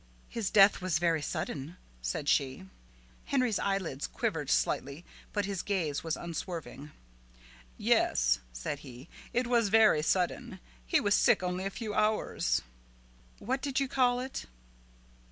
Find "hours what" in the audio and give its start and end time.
11.93-13.61